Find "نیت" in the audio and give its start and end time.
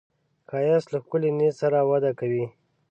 1.37-1.55